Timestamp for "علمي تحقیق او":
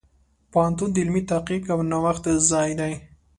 1.03-1.79